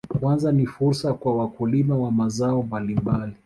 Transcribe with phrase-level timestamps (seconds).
[0.09, 3.33] Kwanza ni fursa kwa wakulima wa mazao mbalimbali